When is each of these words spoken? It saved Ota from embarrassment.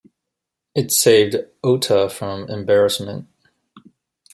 It 0.73 0.91
saved 0.91 1.35
Ota 1.63 2.09
from 2.09 2.49
embarrassment. 2.49 3.27